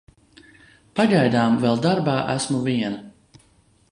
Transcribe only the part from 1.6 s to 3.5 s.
vēl darbā esmu viena.